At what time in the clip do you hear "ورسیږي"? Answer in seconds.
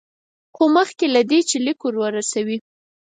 1.85-2.57